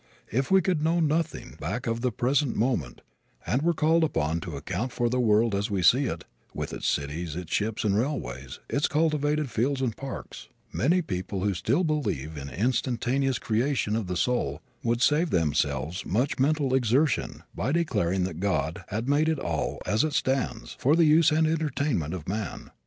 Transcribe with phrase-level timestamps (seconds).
[0.31, 3.01] If we could know nothing back of the present moment
[3.45, 6.23] and were called upon to account for the world as we see it
[6.55, 11.53] with its cities, its ships and railways, its cultivated fields and parks many people who
[11.53, 17.71] still believe in instantaneous creation of the soul would save themselves much mental exertion by
[17.71, 22.15] declaring that God had made it all as it stands for the use and entertainment
[22.15, 22.71] of man.